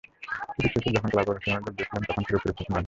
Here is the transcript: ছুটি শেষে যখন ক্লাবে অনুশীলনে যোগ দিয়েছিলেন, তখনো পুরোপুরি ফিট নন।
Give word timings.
ছুটি 0.53 0.69
শেষে 0.73 0.95
যখন 0.95 1.09
ক্লাবে 1.11 1.31
অনুশীলনে 1.31 1.55
যোগ 1.59 1.73
দিয়েছিলেন, 1.77 2.03
তখনো 2.07 2.25
পুরোপুরি 2.27 2.53
ফিট 2.57 2.67
নন। 2.67 2.77